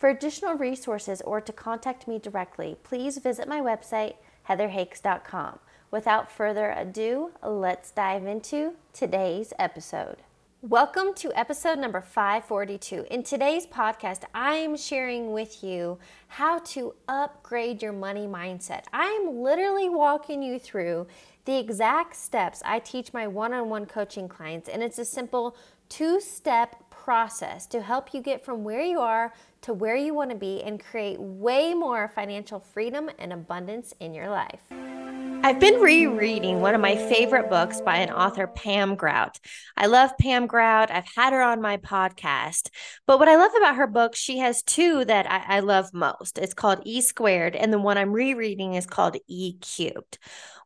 [0.00, 4.14] For additional resources or to contact me directly, please visit my website,
[4.48, 5.58] heatherhakes.com.
[5.90, 10.16] Without further ado, let's dive into today's episode.
[10.62, 13.08] Welcome to episode number 542.
[13.10, 18.84] In today's podcast, I am sharing with you how to upgrade your money mindset.
[18.94, 21.08] I am literally walking you through
[21.44, 25.56] the exact steps I teach my one on one coaching clients, and it's a simple
[25.90, 30.30] two step process to help you get from where you are to where you want
[30.30, 34.99] to be and create way more financial freedom and abundance in your life.
[35.42, 39.40] I've been rereading one of my favorite books by an author, Pam Grout.
[39.74, 40.90] I love Pam Grout.
[40.90, 42.68] I've had her on my podcast.
[43.06, 46.36] But what I love about her book, she has two that I, I love most.
[46.36, 50.18] It's called E Squared, and the one I'm rereading is called E Cubed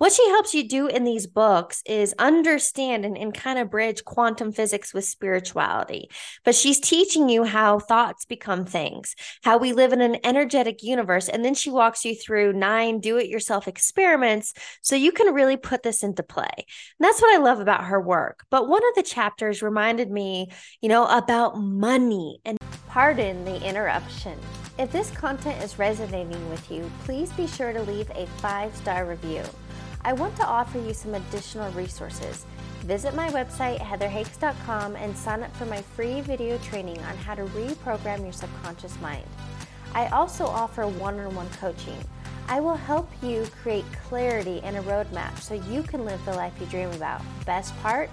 [0.00, 4.02] what she helps you do in these books is understand and, and kind of bridge
[4.02, 6.08] quantum physics with spirituality.
[6.42, 11.28] But she's teaching you how thoughts become things, how we live in an energetic universe.
[11.28, 14.29] And then she walks you through nine do it yourself experiments
[14.80, 16.50] so you can really put this into play.
[16.56, 16.64] And
[17.00, 18.44] that's what I love about her work.
[18.50, 20.50] But one of the chapters reminded me,
[20.80, 22.58] you know, about money and
[22.88, 24.38] pardon the interruption.
[24.78, 29.04] If this content is resonating with you, please be sure to leave a five star
[29.04, 29.42] review.
[30.02, 32.46] I want to offer you some additional resources.
[32.80, 37.44] Visit my website, heatherhakes.com, and sign up for my free video training on how to
[37.44, 39.26] reprogram your subconscious mind.
[39.94, 41.98] I also offer one on one coaching.
[42.50, 46.52] I will help you create clarity and a roadmap so you can live the life
[46.58, 47.22] you dream about.
[47.46, 48.10] Best part?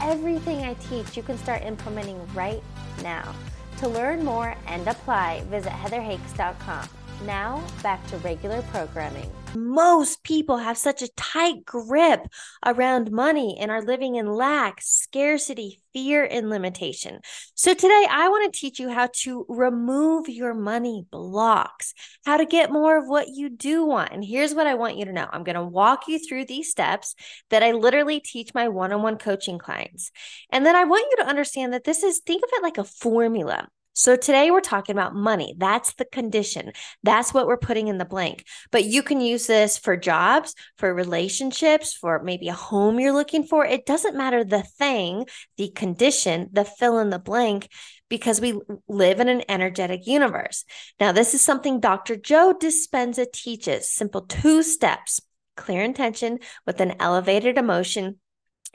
[0.00, 2.62] Everything I teach you can start implementing right
[3.02, 3.34] now.
[3.80, 6.88] To learn more and apply, visit heatherhakes.com.
[7.26, 9.30] Now, back to regular programming.
[9.56, 12.28] Most people have such a tight grip
[12.64, 17.20] around money and are living in lack, scarcity, fear, and limitation.
[17.54, 21.94] So, today I want to teach you how to remove your money blocks,
[22.26, 24.12] how to get more of what you do want.
[24.12, 26.70] And here's what I want you to know I'm going to walk you through these
[26.70, 27.14] steps
[27.48, 30.10] that I literally teach my one on one coaching clients.
[30.50, 32.84] And then I want you to understand that this is, think of it like a
[32.84, 33.68] formula.
[33.98, 35.54] So today we're talking about money.
[35.56, 36.72] That's the condition.
[37.02, 38.44] That's what we're putting in the blank.
[38.70, 43.42] But you can use this for jobs, for relationships, for maybe a home you're looking
[43.42, 43.64] for.
[43.64, 45.24] It doesn't matter the thing,
[45.56, 47.70] the condition, the fill in the blank
[48.10, 50.66] because we live in an energetic universe.
[51.00, 52.16] Now, this is something Dr.
[52.16, 55.22] Joe Dispenza teaches simple two steps
[55.56, 58.18] clear intention with an elevated emotion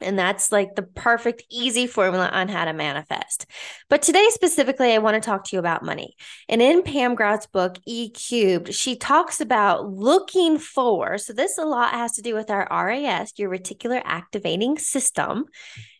[0.01, 3.45] and that's like the perfect, easy formula on how to manifest.
[3.89, 6.16] But today, specifically, I want to talk to you about money.
[6.50, 11.17] And in Pam Grout's book, E Cubed, she talks about looking for.
[11.17, 15.45] So, this a lot has to do with our RAS, your reticular activating system,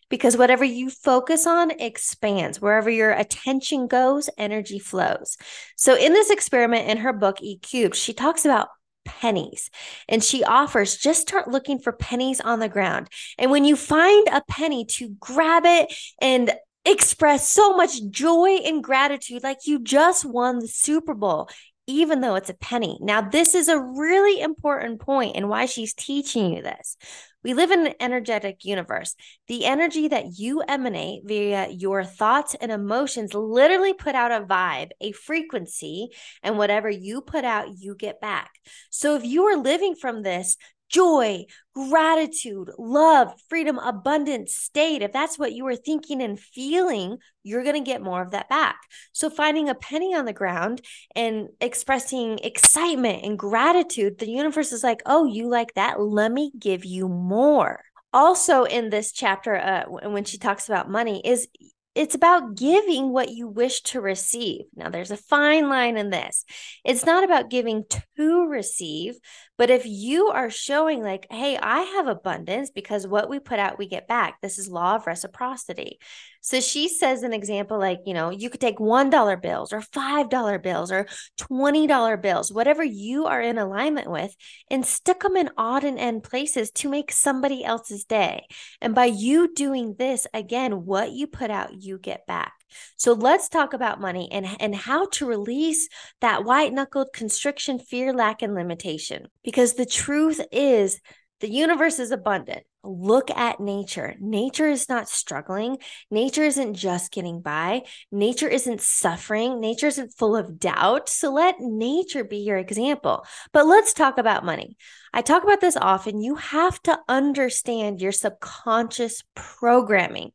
[0.08, 2.60] because whatever you focus on expands.
[2.60, 5.36] Wherever your attention goes, energy flows.
[5.76, 8.68] So, in this experiment in her book, E Cubed, she talks about
[9.04, 9.70] pennies.
[10.08, 13.08] And she offers just start looking for pennies on the ground.
[13.38, 16.52] And when you find a penny, to grab it and
[16.84, 21.48] express so much joy and gratitude like you just won the Super Bowl.
[21.88, 22.96] Even though it's a penny.
[23.00, 26.96] Now, this is a really important point and why she's teaching you this.
[27.44, 29.14] We live in an energetic universe.
[29.48, 34.90] The energy that you emanate via your thoughts and emotions literally put out a vibe,
[35.00, 36.10] a frequency,
[36.42, 38.50] and whatever you put out, you get back.
[38.90, 40.56] So if you are living from this
[40.92, 47.64] joy, gratitude, love, freedom, abundance state, if that's what you are thinking and feeling, you're
[47.64, 48.76] going to get more of that back.
[49.12, 50.82] So, finding a penny on the ground
[51.16, 56.00] and expressing excitement and gratitude, the universe is like, oh, you like that?
[56.00, 57.80] Let me give you more.
[58.12, 61.48] Also, in this chapter, uh, when she talks about money, is
[61.94, 64.62] it's about giving what you wish to receive.
[64.74, 66.44] Now, there's a fine line in this.
[66.84, 67.84] It's not about giving
[68.16, 69.14] to receive,
[69.58, 73.78] but if you are showing, like, hey, I have abundance because what we put out,
[73.78, 74.40] we get back.
[74.40, 75.98] This is law of reciprocity.
[76.42, 80.62] So she says an example like, you know, you could take $1 bills or $5
[80.62, 81.06] bills or
[81.38, 84.34] $20 bills, whatever you are in alignment with,
[84.68, 88.46] and stick them in odd and end places to make somebody else's day.
[88.80, 92.52] And by you doing this, again, what you put out, you get back.
[92.96, 95.88] So let's talk about money and, and how to release
[96.20, 99.28] that white knuckled constriction, fear, lack, and limitation.
[99.44, 101.00] Because the truth is,
[101.40, 102.64] the universe is abundant.
[102.84, 104.16] Look at nature.
[104.18, 105.78] Nature is not struggling.
[106.10, 107.82] Nature isn't just getting by.
[108.10, 109.60] Nature isn't suffering.
[109.60, 111.08] Nature isn't full of doubt.
[111.08, 113.24] So let nature be your example.
[113.52, 114.76] But let's talk about money.
[115.12, 116.20] I talk about this often.
[116.20, 120.32] You have to understand your subconscious programming.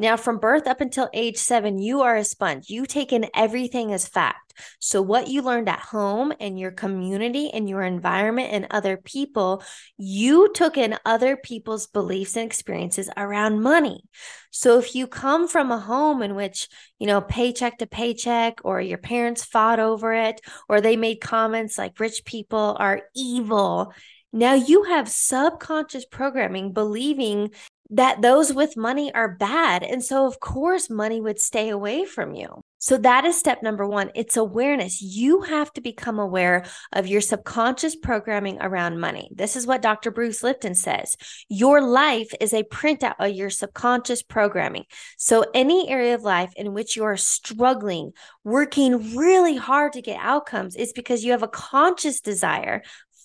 [0.00, 2.70] Now, from birth up until age seven, you are a sponge.
[2.70, 4.54] You take in everything as fact.
[4.78, 9.62] So, what you learned at home and your community and your environment and other people,
[9.96, 14.02] you took in other people's beliefs and experiences around money.
[14.50, 16.68] So, if you come from a home in which,
[16.98, 21.76] you know, paycheck to paycheck, or your parents fought over it, or they made comments
[21.76, 23.92] like rich people are evil,
[24.32, 27.50] now you have subconscious programming believing
[27.90, 29.82] that those with money are bad.
[29.82, 32.62] And so, of course, money would stay away from you.
[32.80, 34.10] So, that is step number one.
[34.14, 35.02] It's awareness.
[35.02, 39.30] You have to become aware of your subconscious programming around money.
[39.34, 40.12] This is what Dr.
[40.12, 41.16] Bruce Lipton says
[41.48, 44.84] Your life is a printout of your subconscious programming.
[45.16, 48.12] So, any area of life in which you are struggling,
[48.44, 52.82] working really hard to get outcomes, is because you have a conscious desire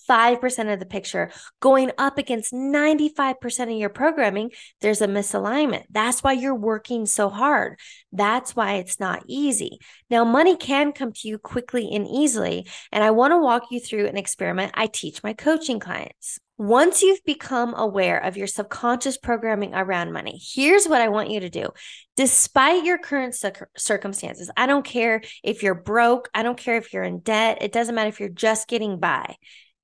[0.08, 1.30] 5% of the picture
[1.60, 5.84] going up against 95% of your programming, there's a misalignment.
[5.90, 7.78] That's why you're working so hard.
[8.12, 9.78] That's why it's not easy.
[10.10, 12.66] Now, money can come to you quickly and easily.
[12.92, 16.38] And I want to walk you through an experiment I teach my coaching clients.
[16.56, 21.40] Once you've become aware of your subconscious programming around money, here's what I want you
[21.40, 21.70] to do.
[22.16, 23.36] Despite your current
[23.76, 27.72] circumstances, I don't care if you're broke, I don't care if you're in debt, it
[27.72, 29.34] doesn't matter if you're just getting by.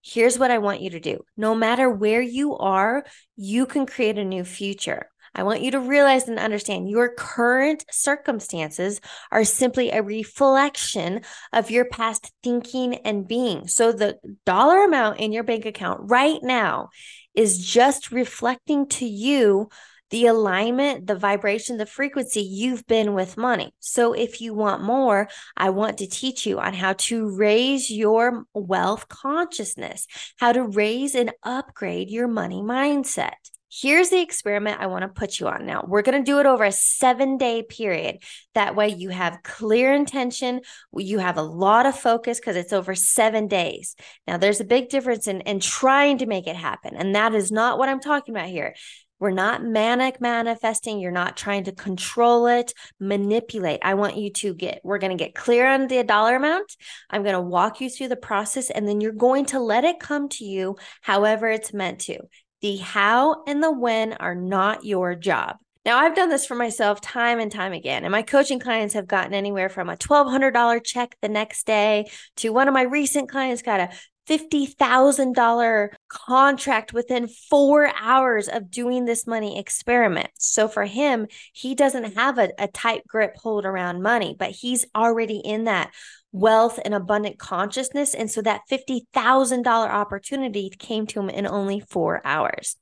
[0.03, 1.21] Here's what I want you to do.
[1.37, 3.05] No matter where you are,
[3.37, 5.11] you can create a new future.
[5.35, 9.01] I want you to realize and understand your current circumstances
[9.31, 11.21] are simply a reflection
[11.53, 13.69] of your past thinking and being.
[13.69, 16.89] So the dollar amount in your bank account right now
[17.35, 19.69] is just reflecting to you
[20.11, 23.73] the alignment, the vibration, the frequency you've been with money.
[23.79, 28.45] So if you want more, I want to teach you on how to raise your
[28.53, 33.35] wealth consciousness, how to raise and upgrade your money mindset.
[33.73, 35.85] Here's the experiment I want to put you on now.
[35.87, 38.17] We're going to do it over a seven day period.
[38.55, 40.63] That way, you have clear intention,
[40.93, 43.95] you have a lot of focus because it's over seven days.
[44.27, 46.97] Now, there's a big difference in, in trying to make it happen.
[46.97, 48.75] And that is not what I'm talking about here.
[49.21, 50.99] We're not manic manifesting.
[50.99, 53.81] You're not trying to control it, manipulate.
[53.83, 56.75] I want you to get, we're going to get clear on the dollar amount.
[57.11, 60.01] I'm going to walk you through the process and then you're going to let it
[60.01, 62.19] come to you however it's meant to.
[62.63, 65.57] The how and the when are not your job.
[65.85, 69.07] Now, I've done this for myself time and time again, and my coaching clients have
[69.07, 73.63] gotten anywhere from a $1,200 check the next day to one of my recent clients
[73.63, 73.89] got a
[74.31, 80.31] $50,000 contract within four hours of doing this money experiment.
[80.39, 84.87] So for him, he doesn't have a, a tight grip hold around money, but he's
[84.95, 85.93] already in that
[86.33, 88.15] wealth and abundant consciousness.
[88.15, 92.77] And so that $50,000 opportunity came to him in only four hours.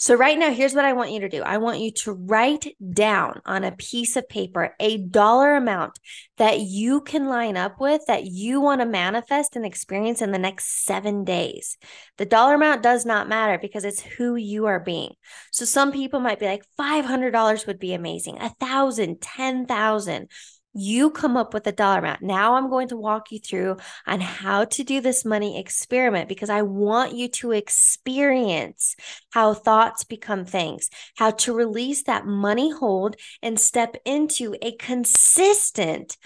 [0.00, 2.68] So, right now, here's what I want you to do I want you to write
[2.92, 5.98] down on a piece of paper a dollar amount
[6.36, 10.38] that you can line up with that you want to manifest and experience in the
[10.38, 11.76] next seven days.
[12.16, 15.14] The dollar amount does not matter because it's who you are being.
[15.50, 20.28] So, some people might be like, $500 would be amazing, a thousand, ten thousand
[20.74, 22.22] you come up with a dollar amount.
[22.22, 26.50] Now I'm going to walk you through on how to do this money experiment because
[26.50, 28.94] I want you to experience
[29.30, 36.16] how thoughts become things, how to release that money hold and step into a consistent,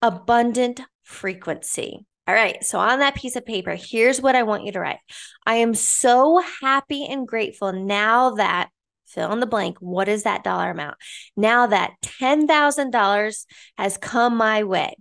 [0.00, 2.06] abundant frequency.
[2.26, 2.62] All right.
[2.62, 4.98] So on that piece of paper, here's what I want you to write.
[5.46, 8.68] I am so happy and grateful now that
[9.08, 9.78] fill in the blank.
[9.80, 10.96] What is that dollar amount?
[11.36, 13.46] Now that $10,000
[13.76, 14.94] has come my way.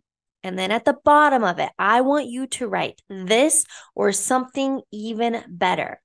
[0.43, 4.81] And then at the bottom of it, I want you to write this or something
[4.91, 5.99] even better.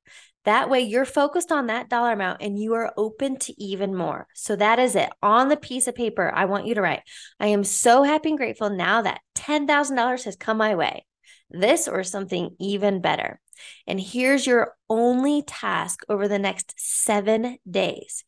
[0.45, 4.27] That way, you're focused on that dollar amount and you are open to even more.
[4.35, 5.11] So, that is it.
[5.23, 7.03] On the piece of paper, I want you to write
[7.39, 11.07] I am so happy and grateful now that $10,000 has come my way.
[11.51, 13.39] This or something even better.
[13.87, 18.25] And here's your only task over the next seven days.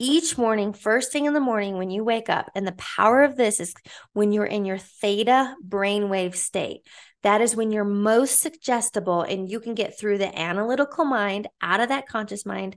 [0.00, 3.36] Each morning, first thing in the morning when you wake up, and the power of
[3.36, 3.74] this is
[4.12, 6.80] when you're in your theta brainwave state.
[7.22, 11.80] That is when you're most suggestible and you can get through the analytical mind out
[11.80, 12.76] of that conscious mind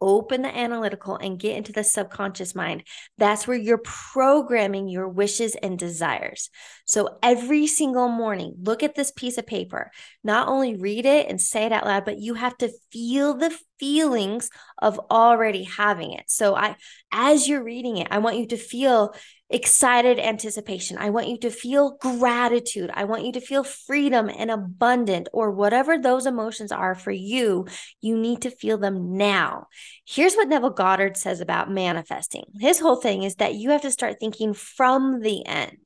[0.00, 2.84] open the analytical and get into the subconscious mind,
[3.16, 6.50] that's where you're programming your wishes and desires.
[6.84, 9.90] So every single morning, look at this piece of paper.
[10.22, 13.56] Not only read it and say it out loud, but you have to feel the
[13.78, 16.24] feelings of already having it.
[16.28, 16.76] So I
[17.12, 19.14] as you're reading it, I want you to feel
[19.50, 20.98] excited anticipation.
[20.98, 22.90] I want you to feel gratitude.
[22.92, 27.66] I want you to feel freedom and abundant, or whatever those emotions are for you.
[28.00, 29.66] You need to feel them now.
[30.06, 33.90] Here's what Neville Goddard says about manifesting his whole thing is that you have to
[33.90, 35.78] start thinking from the end,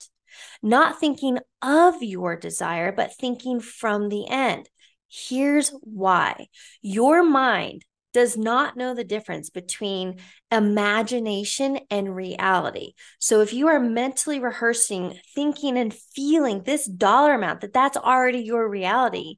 [0.62, 4.69] not thinking of your desire, but thinking from the end.
[5.09, 6.47] Here's why
[6.81, 10.19] your mind does not know the difference between
[10.50, 12.92] imagination and reality.
[13.19, 18.40] So if you are mentally rehearsing, thinking and feeling this dollar amount that that's already
[18.40, 19.37] your reality,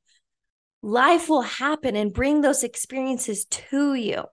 [0.83, 4.25] life will happen and bring those experiences to you.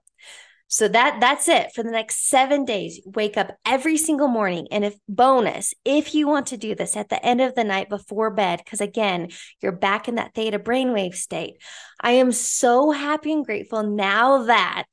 [0.72, 2.98] So that that's it for the next 7 days.
[3.04, 7.10] Wake up every single morning and if bonus, if you want to do this at
[7.10, 9.28] the end of the night before bed cuz again,
[9.60, 11.58] you're back in that theta brainwave state.
[12.00, 14.84] I am so happy and grateful now that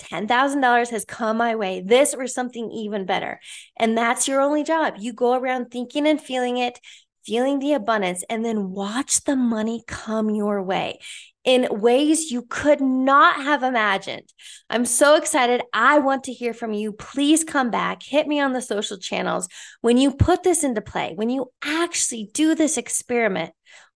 [0.00, 3.40] $10,000 has come my way, this or something even better.
[3.78, 4.96] And that's your only job.
[4.98, 6.78] You go around thinking and feeling it,
[7.24, 10.98] feeling the abundance, and then watch the money come your way
[11.46, 14.30] in ways you could not have imagined.
[14.68, 15.62] I'm so excited.
[15.72, 16.92] I want to hear from you.
[16.92, 19.48] Please come back, hit me on the social channels.
[19.80, 23.52] When you put this into play, when you actually do this experiment,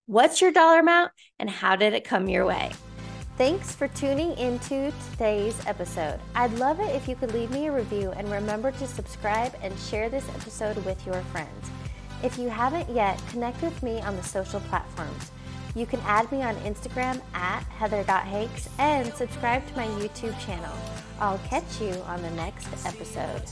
[0.06, 2.70] what's your dollar amount and how did it come your way?
[3.36, 6.20] Thanks for tuning into today's episode.
[6.34, 9.76] I'd love it if you could leave me a review and remember to subscribe and
[9.78, 11.70] share this episode with your friends.
[12.22, 15.32] If you haven't yet, connect with me on the social platforms.
[15.74, 20.74] You can add me on Instagram at heather.hakes and subscribe to my YouTube channel.
[21.20, 23.42] I'll catch you on the next episode.